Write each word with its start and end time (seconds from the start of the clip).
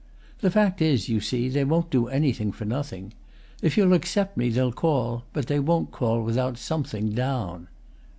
The 0.39 0.49
fact 0.49 0.81
is, 0.81 1.09
you 1.09 1.19
see, 1.21 1.47
they 1.47 1.63
won't 1.63 1.91
do 1.91 2.07
anything 2.07 2.51
for 2.51 2.65
nothing. 2.65 3.13
If 3.61 3.77
you'll 3.77 3.93
accept 3.93 4.35
me 4.35 4.49
they'll 4.49 4.73
call, 4.73 5.25
but 5.31 5.45
they 5.45 5.59
won't 5.59 5.91
call 5.91 6.23
without 6.23 6.57
something 6.57 7.11
'down. 7.11 7.67